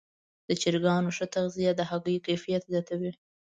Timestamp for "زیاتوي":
2.71-3.11